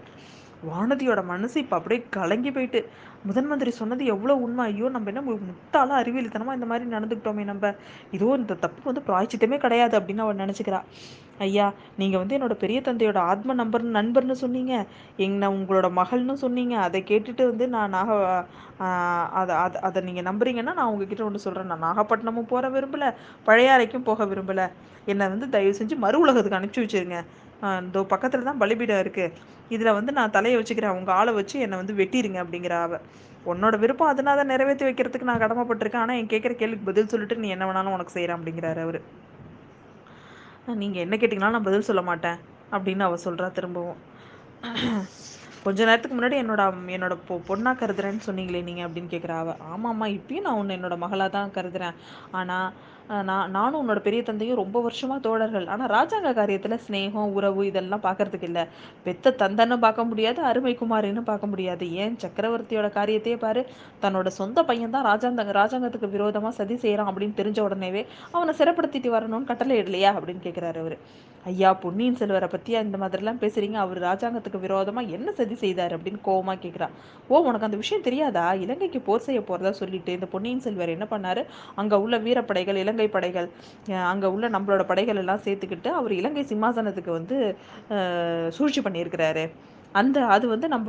வானதியோட 0.71 1.21
மனசு 1.31 1.57
இப்போ 1.63 1.75
அப்படியே 1.79 2.01
கலங்கி 2.17 2.51
போயிட்டு. 2.57 2.81
முதன் 3.29 3.49
மந்திரி 3.51 3.71
சொன்னது 3.79 4.03
எவ்வளோ 4.15 4.35
உண்மை? 4.45 4.65
ஐயோ 4.71 4.89
நம்ம 4.95 5.11
என்ன 5.13 5.23
முட்டாளாக 5.27 6.01
அறிவியலித்தனமாக 6.03 6.59
இந்த 6.59 6.67
மாதிரி 6.71 6.85
நடந்துக்கிட்டோமே 6.95 7.45
நம்ம? 7.51 7.73
இதோ 8.17 8.29
இந்த 8.41 8.57
தப்பு 8.65 8.83
வந்து 8.91 9.03
பிராய்ச்சித்தமே 9.09 9.57
கிடையாது 9.65 9.95
அப்படின்னு 9.99 10.25
அவள் 10.25 10.43
நினச்சிக்கிறா. 10.43 10.81
ஐயா 11.47 11.67
நீங்கள் 12.01 12.21
வந்து 12.21 12.37
என்னோட 12.37 12.55
பெரிய 12.63 12.79
தந்தையோட 12.89 13.19
ஆத்ம 13.33 13.55
நம்பர் 13.61 13.85
நண்பர்னு 13.99 14.37
சொன்னீங்க. 14.45 14.75
எங்க 15.27 15.51
உங்களோட 15.57 15.89
மகள்னு 16.01 16.37
சொன்னீங்க. 16.45 16.75
அதை 16.87 17.01
கேட்டுட்டு 17.11 17.45
வந்து 17.51 17.67
நான் 17.75 17.95
நாக 17.99 18.11
அதை 19.41 19.55
அதை 19.65 19.79
அதை 19.89 20.01
நீங்கள் 20.09 20.27
நம்புறீங்கன்னா 20.31 20.75
நான் 20.79 20.91
உங்ககிட்ட 20.93 21.23
ஒன்று 21.29 21.45
சொல்கிறேன் 21.47 21.71
நான் 21.73 21.87
நாகப்பட்டினமும் 21.89 22.51
போக 22.53 22.69
விரும்பலை 22.77 23.11
பழையாறைக்கும் 23.49 24.09
போக 24.11 24.27
விரும்பலை. 24.33 24.67
என்னை 25.13 25.27
வந்து 25.35 25.49
தயவு 25.55 25.75
செஞ்சு 25.81 25.97
மறு 26.07 26.19
உலகத்துக்கு 26.25 26.59
அனுப்பிச்சி 26.59 26.85
வச்சிருங்க. 26.85 27.21
இதோ 27.89 28.01
பக்கத்தில் 28.15 28.49
தான் 28.49 28.61
பலிபீடம் 28.63 29.03
இருக்குது 29.05 29.35
இதில் 29.75 29.97
வந்து 29.99 30.13
நான் 30.19 30.35
தலையை 30.37 30.57
வச்சுக்கிறேன். 30.59 30.97
உங்கள் 30.99 31.17
ஆளை 31.21 31.33
வச்சு 31.39 31.57
என்னை 31.65 31.79
வந்து 31.81 31.95
வெட்டிடுங்க 32.01 32.39
அப்படிங்கிற 32.45 32.75
அவ. 32.87 33.01
உன்னோட 33.51 33.75
விருப்பம் 33.83 34.11
அதனால 34.13 34.39
தான் 34.41 34.53
நிறைவேற்றி 34.53 34.85
வைக்கிறதுக்கு 34.89 35.29
நான் 35.31 35.43
கடமைப்பட்டிருக்கேன். 35.45 36.05
ஆனால் 36.05 36.19
என் 36.21 36.33
கேட்குற 36.33 36.55
கேள்விக்கு 36.61 36.89
பதில் 36.91 37.11
சொல்லிட்டு 37.13 37.43
நீ 37.45 37.49
என்ன 37.57 37.67
வேணாலும் 37.69 37.97
உனக்கு 37.97 38.15
செய்கிறேன் 38.17 38.37
அப்படிங்கிறாரு 38.39 38.83
அவர். 38.87 39.01
நீங்கள் 40.83 41.05
என்ன 41.07 41.17
கேட்டிங்கனாலும் 41.21 41.59
நான் 41.59 41.69
பதில் 41.69 41.89
சொல்ல 41.91 42.03
மாட்டேன் 42.11 42.39
அப்படின்னு 42.77 43.05
அவள் 43.09 43.25
சொல்கிறா 43.27 43.49
திரும்பவும். 43.59 44.01
கொஞ்ச 45.65 45.79
நேரத்துக்கு 45.89 46.17
முன்னாடி 46.17 46.37
என்னோட 46.43 46.63
என்னோட 46.97 47.15
பொ 47.29 47.35
பொண்ணாக 47.49 47.79
கருதுறேன்னு 47.81 48.27
சொன்னீங்களே 48.27 48.61
நீங்கள் 48.69 48.87
அப்படின்னு 48.87 49.11
கேட்குறா 49.15 49.37
அவள் 49.43 49.61
ஆமாம்மா 49.75 50.07
இப்பயும் 50.19 50.47
நான் 50.47 50.59
உன்னை 50.61 50.75
என்னோட 50.79 50.97
மகளாக 51.05 51.31
தான் 51.37 51.55
கருதுறேன். 51.57 51.97
ஆனால் 52.39 52.69
நான் 53.29 53.53
நானும் 53.57 53.81
உன்னோட 53.81 54.01
பெரிய 54.07 54.23
தந்தையும் 54.23 54.59
ரொம்ப 54.61 54.79
வருஷமாக 54.87 55.21
தோழர்கள். 55.27 55.67
ஆனால் 55.75 55.91
ராஜாங்க 55.95 56.31
காரியத்தில் 56.39 56.83
ஸ்னேகம் 56.87 57.35
உறவு 57.37 57.63
இதெல்லாம் 57.69 58.03
பார்க்கறதுக்கு 58.07 58.49
இல்லை. 58.51 58.65
பெத்த 59.07 59.35
தந்தன்னு 59.43 59.77
பார்க்க 59.85 60.05
முடியாது 60.11 60.43
அருமை 60.51 60.73
குமாரின்னு 60.81 61.23
பார்க்க 61.31 61.53
முடியாது. 61.53 61.87
ஏன் 62.03 62.19
சக்கரவர்த்தியோட 62.25 62.91
காரியத்தையே 62.99 63.39
பாரு. 63.47 63.63
தன்னோட 64.03 64.31
சொந்த 64.41 64.65
பையன் 64.71 64.95
தான் 64.97 65.09
ராஜாங்க 65.11 65.57
ராஜாங்கத்துக்கு 65.61 66.15
விரோதமாக 66.17 66.55
சதி 66.61 66.77
செய்கிறான் 66.85 67.11
அப்படின்னு 67.13 67.39
தெரிஞ்ச 67.41 67.61
உடனேவே 67.69 68.05
அவனை 68.35 68.55
சிறப்படுத்திட்டு 68.61 69.17
வரணும்னு 69.17 69.51
கட்டளை 69.53 69.77
இடலையா 69.83 70.13
அப்படின்னு 70.19 70.45
கேட்குறாரு 70.49 70.81
அவர். 70.85 70.99
ஐயா 71.51 71.71
பொன்னியின் 71.83 72.19
செல்வரை 72.21 72.49
பற்றியா 72.53 72.79
இந்த 72.87 72.97
மாதிரிலாம் 73.03 73.41
பேசுகிறீங்க 73.43 73.77
அவர் 73.83 73.99
ராஜாங்கத்துக்கு 74.07 74.59
விரோதமாக 74.65 75.13
என்ன 75.17 75.29
சதி 75.39 75.57
செய்தார் 75.63 75.95
அப்படின்னு 75.97 76.21
கோவமாக 76.29 76.59
கேட்குறா 76.65 76.89
ஓ 77.31 77.41
உனக்கு 77.49 77.67
அந்த 77.69 77.79
விஷயம் 77.83 78.05
தெரியாதா? 78.07 78.45
இலங்கைக்கு 78.65 79.01
போர் 79.09 79.25
செய்ய 79.27 79.41
போகிறதா 79.49 79.73
சொல்லிட்டு 79.81 80.11
இந்த 80.19 80.27
பொன்னியின் 80.33 80.63
செல்வர் 80.67 80.95
என்ன 80.97 81.07
பண்ணார்? 81.13 81.43
அங்கே 81.81 81.97
உள்ள 82.05 82.19
வீரப்படைகள் 82.27 82.81
இலங்கை 82.83 82.98
படைகள் 83.07 83.49
அங்கே 84.11 84.29
உள்ள 84.35 84.49
நம்மளோட 84.57 84.85
படைகள் 84.91 85.21
எல்லாம் 85.23 85.45
சேர்த்துக்கிட்டு 85.47 85.91
அவர் 86.01 86.13
இலங்கை 86.21 86.45
சிம்மாசனத்துக்கு 86.53 87.13
வந்து 87.19 87.39
சூழ்ச்சி 88.59 88.83
பண்ணியிருக்கிறாரு. 88.87 89.45
அந்த 89.99 90.19
அது 90.35 90.47
வந்து 90.53 90.67
நம்ம 90.73 90.89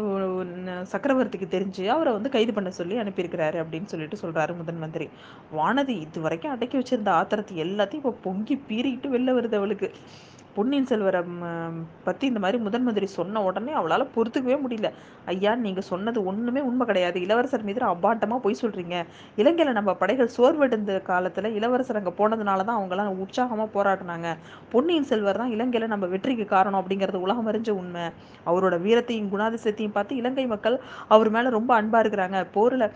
சக்கரவர்த்திக்கு 0.93 1.47
தெரிஞ்சு 1.53 1.83
அவரை 1.95 2.11
வந்து 2.15 2.29
கைது 2.33 2.53
பண்ண 2.53 2.69
சொல்லி 2.79 2.95
அனுப்பியிருக்கிறாரு 3.03 3.57
அப்படின்னு 3.63 3.91
சொல்லிட்டு 3.93 4.17
சொல்கிறாரு 4.23 4.53
முதன் 4.61 4.81
மந்திரி. 4.83 5.07
வானதி 5.59 5.95
இது 6.05 6.21
வரைக்கும் 6.25 6.53
அடக்கி 6.55 6.77
வச்சிருந்த 6.79 7.11
ஆத்திரத்தை 7.19 7.55
எல்லாத்தையும் 7.65 8.03
இப்போ 8.03 8.13
பொங்கி 8.25 8.57
பீறிக்கிட்டு 8.69 9.13
வெளில 9.15 9.35
வருது 9.37 9.57
அவளுக்கு. 9.61 9.89
பொன்னியின் 10.55 10.87
செல்வரை 10.91 11.19
பற்றி 12.05 12.25
இந்த 12.29 12.39
மாதிரி 12.43 12.57
முதன் 12.65 12.85
மந்திரி 12.85 13.07
சொன்ன 13.17 13.41
உடனே 13.47 13.73
அவளால் 13.79 14.05
பொறுத்துக்கவே 14.15 14.57
முடியல. 14.63 14.89
ஐயா 15.31 15.51
நீங்கள் 15.65 15.87
சொன்னது 15.89 16.19
ஒன்றுமே 16.29 16.61
உண்மை 16.69 16.85
கிடையாது. 16.89 17.17
இளவரசர் 17.25 17.65
மீது 17.67 17.83
அபாட்டமாக 17.91 18.43
போய் 18.45 18.59
சொல்கிறீங்க 18.61 18.95
இலங்கையில் 19.41 19.77
நம்ம 19.79 19.93
படைகள் 20.01 20.33
சோர்வடைந்த 20.37 20.95
காலத்தில் 21.11 21.49
இளவரசர் 21.59 21.99
அங்கே 22.01 22.13
போனதுனால 22.19 22.65
தான் 22.69 22.79
அவங்களாம் 22.79 23.21
உற்சாகமாக 23.25 23.69
போராடினாங்க. 23.77 24.27
பொன்னியின் 24.73 25.09
செல்வர் 25.11 25.41
தான் 25.43 25.55
இலங்கையில் 25.57 25.91
நம்ம 25.93 26.07
வெற்றிக்கு 26.15 26.47
காரணம் 26.55 26.81
அப்படிங்கிறது 26.81 27.23
உலகம் 27.27 27.49
அறிஞ்ச 27.53 27.71
உண்மை. 27.81 28.05
அவரோட 28.49 28.75
வீரத்தையும் 28.87 29.31
குணாதிசயத்தையும் 29.35 29.97
பார்த்து 29.97 30.21
இலங்கை 30.23 30.47
மக்கள் 30.55 30.77
அவர் 31.15 31.31
மேலே 31.37 31.51
ரொம்ப 31.59 31.73
அன்பாக 31.79 32.03
இருக்கிறாங்க. 32.05 32.39
போரில் 32.57 32.87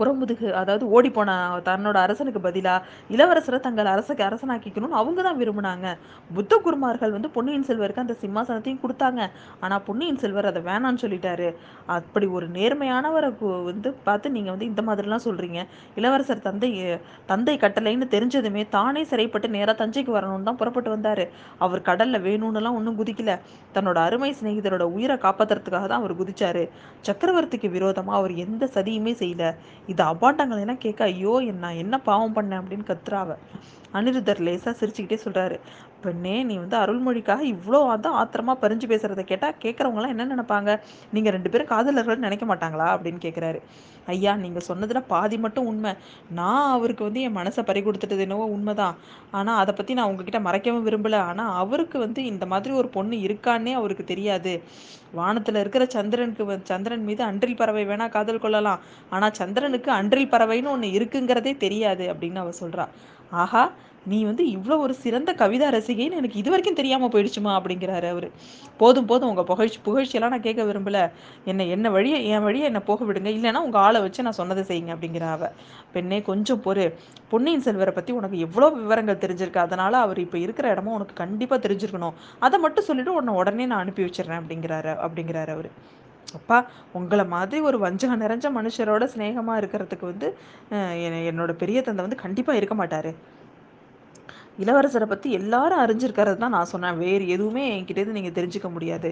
புறமுதுகு 0.00 0.48
அதாவது 0.60 0.84
ஓடி 0.96 1.10
போன 1.16 1.36
தன்னோட 1.68 1.96
அரசனுக்கு 2.06 2.40
பதிலாக 2.46 2.84
இளவரசரை 3.14 3.60
தங்கள் 3.66 3.92
அரசுக்கு 3.94 4.24
அரசனாக்கிக்கணும்னு 4.28 4.98
அவங்க 5.02 5.20
தான் 5.28 5.38
விரும்பினாங்க. 5.42 5.86
புத்த 6.36 6.60
குருமார்கள் 6.66 7.14
வந்து 7.16 7.30
பொன்னியின் 7.36 7.66
செல்வருக்கு 7.70 8.04
அந்த 8.04 8.16
சிம்மாசனத்தையும் 8.22 8.82
கொடுத்தாங்க. 8.84 9.20
ஆனால் 9.64 9.82
பொன்னியின் 9.88 10.20
செல்வர் 10.22 10.50
அதை 10.52 10.62
வேணான்னு 10.70 11.02
சொல்லிட்டாரு. 11.04 11.48
அப்படி 11.98 12.28
ஒரு 12.38 12.48
நேர்மையானவரை 12.58 13.30
வந்து 13.70 13.90
பார்த்து 14.08 14.34
நீங்கள் 14.36 14.54
வந்து 14.54 14.70
இந்த 14.72 14.82
மாதிரிலாம் 14.88 15.24
சொல்கிறீங்க 15.28 15.60
இளவரசர் 16.00 16.44
தந்தை 16.48 16.70
தந்தை 17.30 17.54
கட்டளைன்னு 17.64 18.06
தெரிஞ்சதுமே 18.14 18.62
தானே 18.76 19.02
சிறைப்பட்டு 19.10 19.48
நேராக 19.56 19.76
தஞ்சைக்கு 19.82 20.12
வரணும்னு 20.16 20.48
தான் 20.48 20.60
புறப்பட்டு 20.60 20.90
வந்தார். 20.94 21.24
அவர் 21.64 21.86
கடலில் 21.88 22.24
வேணும்னுலாம் 22.26 22.76
ஒன்றும் 22.78 22.98
குதிக்கல. 23.00 23.32
தன்னோட 23.76 23.98
அருமை 24.06 24.30
சிநேகிதரோட 24.38 24.84
உயிரை 24.96 25.16
காப்பாற்றுறதுக்காக 25.24 25.86
தான் 25.92 26.00
அவர் 26.02 26.18
குதிச்சாரு. 26.20 26.62
சக்கரவர்த்திக்கு 27.08 27.68
விரோதமாக 27.76 28.18
அவர் 28.20 28.34
எந்த 28.44 28.64
சதியுமே 28.76 29.12
செய்யல. 29.22 29.44
இது 29.88 30.02
அபாண்டங்கள் 30.02 30.60
எல்லாம் 30.60 30.78
கேட்க 30.78 31.00
ஐயோ 31.04 31.32
நான் 31.60 31.80
என்ன 31.84 31.94
பாவம் 32.00 32.34
பண்ணேன் 32.34 32.60
அப்படின்னு 32.60 32.88
கத்துறாவ. 32.90 33.30
அனிருத்தர் 33.94 34.44
லேசாக 34.46 34.74
சிரிச்சுக்கிட்டே 34.80 35.18
சொல்கிறாரு 35.24 35.58
பெண்ணே 36.04 36.34
நீ 36.48 36.54
வந்து 36.58 36.76
அருள்மொழிக்காக 36.76 37.42
இவ்வளோ 37.54 37.78
அதான் 37.94 38.16
ஆத்திரமாக 38.20 38.60
பறிஞ்சு 38.62 38.86
பேசுகிறத 38.90 39.22
கேட்டால் 39.22 39.56
கேட்குறவங்களாம் 39.64 40.12
என்ன 40.14 40.26
நினைப்பாங்க? 40.34 40.70
நீங்கள் 41.12 41.34
ரெண்டு 41.36 41.50
பேரும் 41.50 41.70
காதலர்கள்னு 41.72 42.26
நினைக்க 42.26 42.46
மாட்டாங்களா? 42.46 42.88
அப்படின்னு 42.94 43.20
கேட்குறாரு 43.26 43.60
ஐயா 44.06 44.32
நீங்கள் 44.42 44.66
சொன்னதில் 44.68 45.08
பாதி 45.12 45.36
மட்டும் 45.38 45.66
உண்மை. 45.66 45.92
நான் 46.38 46.68
அவருக்கு 46.76 47.02
வந்து 47.08 47.20
என் 47.20 47.36
மனசை 47.38 47.62
பறி 47.70 47.80
கொடுத்துட்டது 47.80 48.24
என்னவோ 48.26 48.44
உண்மைதான். 48.56 48.94
ஆனால் 49.30 49.58
அதை 49.62 49.72
பற்றி 49.74 49.94
நான் 49.98 50.10
உங்ககிட்ட 50.10 50.40
மறைக்கவும் 50.48 50.86
விரும்பலை. 50.88 51.20
ஆனால் 51.30 51.52
அவருக்கு 51.62 51.98
வந்து 51.98 52.20
இந்த 52.24 52.46
மாதிரி 52.46 52.74
ஒரு 52.74 52.88
பொண்ணு 52.88 53.16
இருக்கான்னே 53.26 53.74
அவருக்கு 53.80 54.06
தெரியாது. 54.12 54.54
வானத்தில் 55.18 55.60
இருக்கிற 55.60 55.84
சந்திரனுக்கு 55.96 56.60
சந்திரன் 56.70 57.04
மீது 57.04 57.22
அன்றில் 57.28 57.60
பறவை 57.60 57.84
வேணால் 57.90 58.14
காதல் 58.16 58.42
கொள்ளலாம். 58.44 58.80
ஆனால் 59.10 59.36
சந்திரனுக்கு 59.40 59.92
அன்றில் 60.00 60.32
பறவைன்னு 60.34 60.72
ஒன்று 60.76 60.88
இருக்குங்கிறதே 60.98 61.54
தெரியாது 61.66 62.06
அப்படின்னு 62.14 62.42
அவர் 62.44 62.60
சொல்கிறா 62.62 62.86
ஆஹா 63.32 63.62
நீ 64.06 64.24
வந்து 64.24 64.44
இவ்வளோ 64.48 64.78
ஒரு 64.78 64.94
சிறந்த 64.94 65.32
கவிதா 65.32 65.66
ரசிகைன்னு 65.74 66.18
எனக்கு 66.20 66.38
இது 66.38 66.50
வரைக்கும் 66.50 66.74
தெரியாமல் 66.74 67.10
போயிடுச்சுமா 67.14 67.52
அப்படிங்கிறாரு 67.58 68.08
அவர். 68.08 68.30
போதும் 68.76 69.04
போதும் 69.04 69.28
உங்கள் 69.28 69.44
புகழ்ச்சி 69.44 69.78
புகழ்ச்சியெல்லாம் 69.84 70.28
நான் 70.28 70.44
கேட்க 70.46 70.62
விரும்பல. 70.64 71.10
என்னை 71.44 71.70
என்ன 71.70 71.90
வழியை 71.90 72.26
என் 72.26 72.42
வழியை 72.42 72.66
என்னை 72.66 72.80
போக 72.80 73.04
விடுங்க. 73.04 73.30
இல்லைன்னா 73.38 73.54
உங்கள் 73.54 73.80
ஆளை 73.80 74.00
வச்சு 74.00 74.22
நான் 74.22 74.32
சொன்னதை 74.32 74.64
செய்யுங்க 74.64 74.94
அப்படிங்கிற 74.94 75.22
அவ. 75.30 75.52
பெண்ணே 75.92 76.22
கொஞ்சம் 76.22 76.62
பொறு. 76.62 76.86
பொன்னியின் 77.28 77.60
செல்வரை 77.60 77.92
பற்றி 77.92 78.12
உனக்கு 78.12 78.38
எவ்வளோ 78.38 78.70
விவரங்கள் 78.70 79.22
தெரிஞ்சிருக்கு? 79.26 79.56
அதனால் 79.56 79.94
அவர் 79.94 80.18
இப்போ 80.18 80.38
இருக்கிற 80.38 80.70
இடமும் 80.70 80.94
உனக்கு 80.94 81.14
கண்டிப்பாக 81.14 81.68
தெரிஞ்சிருக்கணும். 81.68 82.16
அதை 82.38 82.60
மட்டும் 82.60 82.84
சொல்லிவிட்டு 82.84 83.14
உன்னை 83.14 83.34
உடனே 83.34 83.66
நான் 83.66 83.80
அனுப்பி 83.80 84.02
வச்சிடுறேன் 84.02 84.42
அப்படிங்கிறாரு 84.42 84.94
அப்படிங்கிறாரு 85.06 85.48
அவர். 85.48 85.70
அப்பா 86.36 86.56
உங்களை 86.98 87.24
மாதிரி 87.34 87.58
ஒரு 87.68 87.76
வஞ்சகம் 87.84 88.22
நிறைஞ்ச 88.22 88.46
மனுஷரோட 88.58 89.04
சிநேகமா 89.12 89.54
இருக்கிறதுக்கு 89.60 90.06
வந்து 90.12 90.28
என்னோட 91.30 91.52
பெரிய 91.64 91.78
தந்தை 91.88 92.02
வந்து 92.06 92.22
கண்டிப்பாக 92.24 92.60
இருக்க 92.60 92.76
மாட்டார். 92.80 93.10
இளவரசரை 94.62 95.06
பற்றி 95.10 95.28
எல்லாரும் 95.38 95.80
அறிஞ்சிருக்கிறது 95.82 96.38
தான் 96.42 96.54
நான் 96.54 96.70
சொன்னேன். 96.70 96.96
வேறு 97.02 97.24
எதுவுமே 97.34 97.64
என்கிட்டேருந்து 97.74 98.16
நீங்கள் 98.16 98.34
தெரிஞ்சுக்க 98.38 98.68
முடியாது 98.76 99.10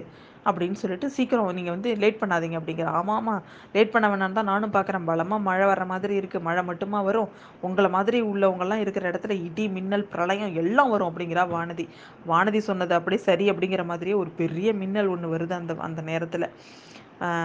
அப்படின்னு 0.49 0.77
சொல்லிட்டு 0.81 1.07
சீக்கிரம் 1.17 1.57
நீங்கள் 1.59 1.75
வந்து 1.75 1.89
லேட் 2.01 2.19
பண்ணாதீங்க 2.21 2.57
அப்படிங்கிற 2.59 2.87
ஆமாம் 2.99 3.19
ஆமாம் 3.19 3.43
லேட் 3.75 3.93
பண்ண 3.93 4.07
வேணான்னு 4.11 4.37
தான் 4.39 4.49
நானும் 4.51 4.73
பார்க்குறேன் 4.75 5.07
பலமாக 5.09 5.45
மழை 5.47 5.65
வர 5.71 5.85
மாதிரி 5.91 6.13
இருக்குது 6.21 6.45
மழை 6.47 6.63
மட்டுமா 6.69 6.99
வரும். 7.07 7.29
உங்களை 7.67 7.91
மாதிரி 7.95 8.19
உள்ளவங்கெல்லாம் 8.31 8.83
இருக்கிற 8.85 9.05
இடத்துல 9.11 9.37
இடி 9.47 9.67
மின்னல் 9.77 10.05
பிரளயம் 10.15 10.53
எல்லாம் 10.63 10.91
வரும் 10.95 11.11
அப்படிங்கிறா 11.11 11.45
வானதி. 11.55 11.85
வானதி 12.31 12.61
சொன்னது 12.69 12.95
அப்படியே 12.99 13.21
சரி 13.29 13.47
அப்படிங்கிற 13.53 13.85
மாதிரியே 13.93 14.17
ஒரு 14.23 14.33
பெரிய 14.41 14.73
மின்னல் 14.81 15.13
ஒன்று 15.15 15.33
வருது 15.35 15.55
அந்த 15.61 15.75
அந்த 15.89 16.03
நேரத்தில். 16.11 16.47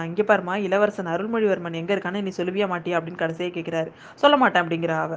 இங்கே 0.07 0.23
பாருமா 0.31 0.55
இளவரசன் 0.67 1.13
அருள்மொழிவர்மன் 1.13 1.79
எங்கே 1.81 1.93
இருக்கான்னு 1.95 2.25
நீ 2.25 2.33
சொல்லுவியா 2.39 2.67
மாட்டியா 2.73 2.97
அப்படின்னு 2.97 3.21
கடைசியாக 3.21 3.53
கேட்குறாரு 3.55 3.89
சொல்ல 4.23 4.35
மாட்டேன் 4.41 4.63
அப்படிங்கிற 4.63 4.95
அவ. 5.05 5.15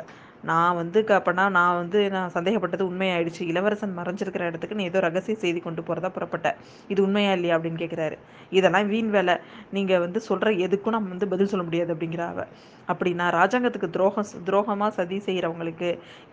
நான் 0.48 0.76
வந்து 0.78 0.98
அப்போனா 1.16 1.44
நான் 1.56 1.76
வந்து 1.80 1.98
நான் 2.14 2.32
சந்தேகப்பட்டது 2.34 2.84
உண்மையாயிடுச்சு. 2.90 3.42
இளவரசன் 3.50 3.94
மறைஞ்சிருக்கிற 3.98 4.42
இடத்துக்கு 4.50 4.78
நீ 4.80 4.84
ஏதோ 4.90 5.00
ரகசிய 5.06 5.36
செய்தி 5.44 5.60
கொண்டு 5.60 5.82
போகிறதா 5.82 6.08
புறப்பட்ட. 6.16 6.48
இது 6.92 7.00
உண்மையா 7.06 7.32
இல்லையா 7.38 7.54
அப்படின்னு 7.56 7.80
கேட்குறாரு 7.82 8.16
இதெல்லாம் 8.58 8.88
வீண் 8.92 9.10
வேலை. 9.16 9.34
நீங்கள் 9.76 10.02
வந்து 10.04 10.20
சொல்கிற 10.28 10.50
எதுக்கும் 10.66 10.96
நம்ம 10.96 11.12
வந்து 11.14 11.28
பதில் 11.32 11.50
சொல்ல 11.52 11.64
முடியாது 11.68 11.92
அப்படிங்கிற 11.94 12.25
அவ. 12.32 12.44
அப்படின்னா 12.88 13.26
ராஜாங்கத்துக்கு 13.38 13.90
துரோகம் 13.96 14.30
துரோகமாக 14.48 14.90
சதி 14.98 15.18
செய்கிறவங்களுக்கு 15.28 15.90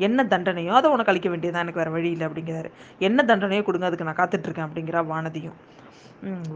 என்ன 0.07 0.27
தண்டனையோ 0.33 0.73
அதை 0.79 0.91
உனக்கு 0.95 1.13
அளிக்க 1.13 1.29
வேண்டியதான் 1.33 1.65
எனக்கு 1.67 1.83
வேறு 1.83 1.95
வழி 1.97 2.11
இல்லை 2.15 2.27
அப்படிங்கிறாரு. 2.29 2.71
என்ன 3.09 3.25
தண்டனையோ 3.31 3.63
கொடுங்க 3.69 3.89
அதுக்கு 3.91 4.09
நான் 4.09 4.21
காத்துட்ருக்கேன் 4.21 4.67
அப்படிங்கிறா 4.69 5.03
வானதியும். 5.13 5.57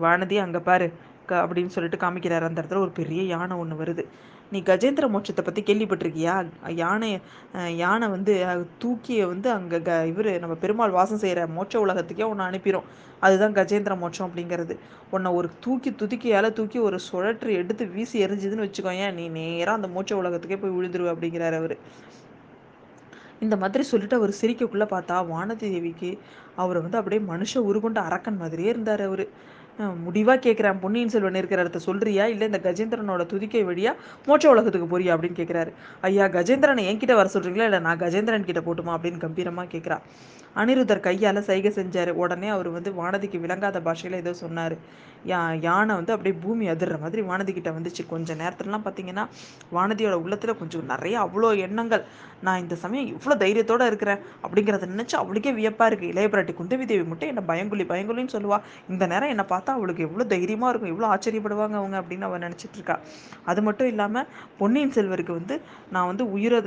வானதி 0.04 0.36
அங்கே 0.44 0.60
பாரு. 0.72 0.90
க 1.30 1.36
அப்படின்னு 1.44 1.74
சொல்லிட்டு 1.76 2.04
காமிக்கிறார். 2.04 2.48
அந்த 2.50 2.58
இடத்துல 2.62 2.84
ஒரு 2.86 2.94
பெரிய 3.00 3.22
யானை 3.36 3.56
ஒன்று 3.64 3.76
வருது. 3.82 4.04
நீ 4.52 4.60
கஜேந்திர 4.68 5.06
மோட்சத்தை 5.14 5.44
பற்றி 5.46 5.62
கேள்விப்பட்டிருக்கியா? 5.70 6.36
யானை 6.82 7.10
யானை 7.82 8.08
வந்து 8.14 8.34
தூக்கிய 8.84 9.26
வந்து 9.32 9.50
அங்கே 9.56 9.80
க 9.88 9.98
இவர் 10.12 10.30
நம்ம 10.44 10.56
பெருமாள் 10.64 10.96
வாசம் 10.98 11.22
செய்கிற 11.24 11.42
மோட்ச 11.58 11.76
உலகத்துக்கே 11.86 12.26
ஒன்று 12.32 12.48
அனுப்பிடும் 12.50 12.88
அதுதான் 13.26 13.56
கஜேந்திர 13.58 13.94
மோட்சம் 14.04 14.28
அப்படிங்கிறது. 14.28 14.74
உன்னை 15.16 15.30
ஒரு 15.40 15.48
தூக்கி 15.64 15.92
துதுக்கியால் 16.02 16.56
தூக்கி 16.60 16.80
ஒரு 16.88 16.98
சுழற்று 17.08 17.52
எடுத்து 17.62 17.86
வீசி 17.96 18.24
எரிஞ்சுதுன்னு 18.26 18.68
வச்சுக்கோயேன் 18.68 19.18
நீ 19.20 19.26
நேராக 19.38 19.78
அந்த 19.80 19.90
மோட்ச 19.96 20.14
உலகத்துக்கே 20.22 20.60
போய் 20.64 20.76
விழுந்துருவ 20.78 21.12
அப்படிங்கிறார் 21.16 21.58
அவர். 21.62 21.76
இந்த 23.46 23.56
மாதிரி 23.62 23.84
சொல்லிட்டு 23.92 24.20
அவர் 24.20 24.40
சிரிக்கக்குள்ளே 24.40 24.88
பார்த்தா 24.94 25.16
வானதி 25.34 25.68
தேவிக்கு 25.74 26.12
அவர் 26.64 26.80
வந்து 26.84 27.00
அப்படியே 27.00 27.22
மனுஷ 27.34 27.62
உருகொண்ட 27.70 28.00
அரக்கன் 28.10 28.42
மாதிரியே 28.44 28.70
இருந்தார் 28.74 29.04
அவர். 29.10 29.26
முடிவாக 29.78 30.50
கேட்குறான் 30.50 30.80
பொன்னியின் 30.80 31.10
செல்வன் 31.10 31.36
இருக்கிற 31.36 31.62
இடத்த 31.62 31.80
சொல்றியா? 31.80 32.26
இல்லை 32.26 32.50
இந்த 32.52 32.60
கஜேந்திரனோட 32.64 33.26
துதிக்கை 33.26 33.66
வழியா 33.66 33.94
மோட்ச 34.28 34.48
உலகத்துக்கு 34.48 35.00
போறியா? 35.00 35.04
அப்படின்னு 35.04 35.40
கேட்குறாரு 35.42 35.72
ஐயா 36.02 36.26
கஜேந்திரனை 36.26 36.84
என்கிட்ட 36.92 37.14
வர 37.14 37.30
சொல்றீங்களா? 37.34 37.68
இல்லை 37.70 37.80
நான் 37.80 38.00
கஜேந்திரன் 38.00 38.48
கிட்ட 38.50 38.62
போட்டுமா? 38.62 38.98
அப்படின்னு 38.98 39.18
கம்பீரமாக 39.18 39.78
கேட்குறா 39.78 40.00
அனிருத்தர் 40.62 41.06
கையால் 41.08 41.48
சைகை 41.50 41.72
செஞ்சார். 41.80 42.12
உடனே 42.22 42.48
அவர் 42.56 42.70
வந்து 42.78 42.92
வானதிக்கு 43.00 43.38
விளங்காத 43.44 43.78
பாஷையில் 43.88 44.22
ஏதோ 44.24 44.32
சொன்னார். 44.44 44.76
யா 45.30 45.40
யானை 45.66 45.94
வந்து 46.00 46.14
அப்படியே 46.14 46.36
பூமி 46.44 46.66
அதிர்ற 46.74 46.96
மாதிரி 47.04 47.22
வானதிக்கிட்ட 47.30 47.70
வந்துச்சு. 47.76 48.04
கொஞ்சம் 48.12 48.40
நேரத்துலலாம் 48.42 48.84
பார்த்தீங்கன்னா 48.86 49.24
வானதியோட 49.76 50.16
உள்ளத்தில் 50.24 50.58
கொஞ்சம் 50.60 50.86
நிறைய 50.92 51.16
அவ்வளோ 51.26 51.50
எண்ணங்கள். 51.66 52.04
நான் 52.46 52.62
இந்த 52.64 52.76
சமயம் 52.84 53.08
இவ்வளோ 53.14 53.36
தைரியத்தோடு 53.44 53.88
இருக்கிறேன் 53.92 54.22
அப்படிங்கிறத 54.46 54.90
நினச்சி 54.94 55.16
அவளுக்கே 55.22 55.54
வியப்பாக 55.60 55.90
இருக்குது 55.92 56.12
இளையபிராட்டி 56.14 56.54
குந்தவி 56.60 56.86
தேவி 56.92 57.06
மட்டும் 57.12 57.32
என்னை 57.34 57.44
பயங்குலி 57.52 57.86
பயங்குலின்னு 57.92 58.36
சொல்லுவா. 58.36 58.60
இந்த 58.94 59.04
நேரம் 59.14 59.34
என்னை 59.36 59.46
பார்த்தா 59.54 59.74
அவளுக்கு 59.80 60.06
எவ்வளோ 60.08 60.28
தைரியமாக 60.36 60.72
இருக்கும். 60.74 60.94
எவ்வளோ 60.94 61.10
ஆச்சரியப்படுவாங்க 61.16 61.78
அவங்க 61.82 61.98
அப்படின்னு 62.04 62.28
அவள் 62.30 62.46
நினச்சிட்டு 62.48 62.80
இருக்கா. 62.80 62.98
அது 63.52 63.64
மட்டும் 63.70 63.92
இல்லாமல் 63.94 64.30
பொன்னியின் 64.62 64.96
செல்வருக்கு 65.00 65.36
வந்து 65.40 65.58
நான் 65.96 66.10
வந்து 66.12 66.26
உயிரை 66.38 66.62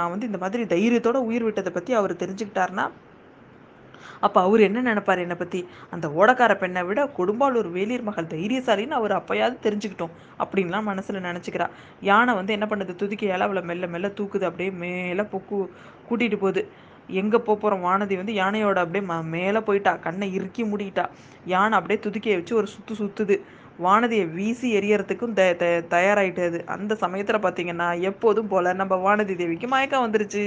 நான் 0.00 0.12
வந்து 0.16 0.28
இந்த 0.32 0.40
மாதிரி 0.44 0.64
தைரியத்தோட 0.74 1.20
உயிர் 1.30 1.46
விட்டதை 1.48 1.72
பற்றி 1.78 1.94
அவர் 2.02 2.20
தெரிஞ்சுக்கிட்டாருன்னா 2.24 2.86
அப்போ 4.26 4.38
அவர் 4.46 4.66
என்ன 4.68 4.82
நினைப்பார்? 4.88 5.22
என்னை 5.24 5.36
பற்றி 5.40 5.60
அந்த 5.94 6.06
ஓடக்கார 6.18 6.52
பெண்ணை 6.62 6.82
விட 6.88 7.00
கொடும்பாலூர் 7.18 7.68
வேலீர் 7.76 8.06
மகள் 8.08 8.30
தைரியசாலின்னு 8.34 8.98
அவர் 9.00 9.14
அப்போயாவது 9.18 9.56
தெரிஞ்சுக்கிட்டோம் 9.66 10.14
அப்படின்லாம் 10.44 10.88
மனசில் 10.90 11.26
நினச்சிக்கிறா. 11.28 11.66
யானை 12.10 12.34
வந்து 12.40 12.56
என்ன 12.56 12.68
பண்ணுது? 12.72 12.94
துதிக்கையால் 13.02 13.46
அவளை 13.46 13.62
மெல்ல 13.70 13.88
மெல்ல 13.94 14.10
தூக்குது. 14.20 14.46
அப்படியே 14.50 14.72
மேலே 14.84 15.24
பொக்கு 15.34 15.58
கூட்டிகிட்டு 16.08 16.38
போகுது. 16.44 16.64
எங்கே 17.22 17.38
போகிறோம் 17.48 17.84
வானதி 17.86 18.14
வந்து 18.20 18.34
யானையோட 18.42 18.78
அப்படியே 18.84 19.04
ம 19.08 19.14
மேலே 19.34 19.60
போயிட்டா. 19.68 19.92
கண்ணை 20.06 20.28
இறுக்கி 20.36 20.62
மூடிக்கிட்டா 20.70 21.04
யானை 21.54 21.74
அப்படியே 21.78 21.98
துதிக்கையை 22.06 22.36
வச்சு 22.38 22.54
ஒரு 22.60 22.68
சுற்று 22.74 22.94
சுற்றுது 23.00 23.36
வானதியை 23.84 24.24
வீசி 24.36 24.68
எரியறதுக்கும் 24.78 25.34
த 25.38 25.66
தயாராகிட்டது 25.94 26.58
அந்த 26.74 26.92
சமயத்தில் 27.02 27.44
பார்த்தீங்கன்னா 27.44 27.88
எப்போதும் 28.10 28.50
போல் 28.52 28.78
நம்ம 28.80 28.96
வானதி 29.06 29.34
தேவிக்கு 29.40 29.68
மயக்கம் 29.74 30.04
வந்துருச்சு. 30.06 30.44